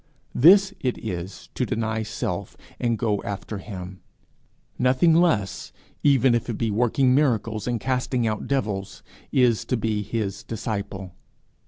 [0.33, 4.01] This it is to deny self and go after him;
[4.79, 10.01] nothing less, even if it be working miracles and casting out devils, is to be
[10.01, 11.13] his disciple.